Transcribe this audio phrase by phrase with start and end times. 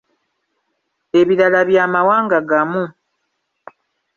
[1.19, 2.83] Ebirala bya mawanga gamu.